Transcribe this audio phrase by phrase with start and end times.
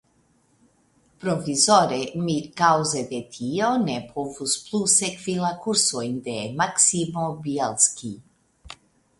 [1.23, 8.15] Provizore mi kaŭze de tio ne povus plu sekvi la kursojn de Maksimo Bjelski.